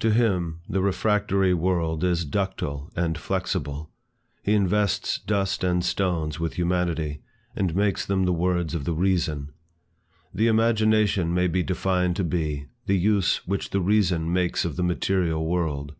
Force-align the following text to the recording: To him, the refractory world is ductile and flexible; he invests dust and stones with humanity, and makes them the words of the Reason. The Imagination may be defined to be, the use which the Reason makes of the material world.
To 0.00 0.10
him, 0.12 0.60
the 0.68 0.82
refractory 0.82 1.54
world 1.54 2.04
is 2.04 2.26
ductile 2.26 2.90
and 2.94 3.16
flexible; 3.16 3.88
he 4.42 4.52
invests 4.52 5.18
dust 5.18 5.64
and 5.64 5.82
stones 5.82 6.38
with 6.38 6.52
humanity, 6.58 7.22
and 7.56 7.74
makes 7.74 8.04
them 8.04 8.24
the 8.26 8.32
words 8.34 8.74
of 8.74 8.84
the 8.84 8.92
Reason. 8.92 9.50
The 10.34 10.48
Imagination 10.48 11.32
may 11.32 11.46
be 11.46 11.62
defined 11.62 12.14
to 12.16 12.24
be, 12.24 12.66
the 12.84 12.98
use 12.98 13.46
which 13.46 13.70
the 13.70 13.80
Reason 13.80 14.30
makes 14.30 14.66
of 14.66 14.76
the 14.76 14.82
material 14.84 15.46
world. 15.46 15.94